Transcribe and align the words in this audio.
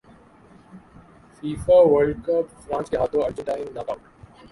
FIFA World 1.35 2.17
cup 2.25 2.47
France 2.63 2.89
کے 2.89 2.97
ہاتھوں 2.97 3.21
Argentine 3.23 3.67
knock 3.75 3.89
it 3.89 3.99